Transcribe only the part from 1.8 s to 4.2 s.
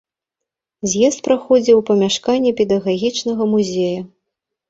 у памяшканні педагагічнага музея.